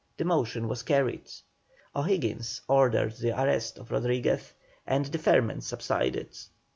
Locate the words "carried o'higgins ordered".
0.81-3.17